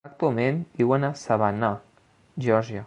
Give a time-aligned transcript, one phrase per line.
[0.09, 1.73] Actualment viuen a Savannah,
[2.47, 2.79] Geòrgia.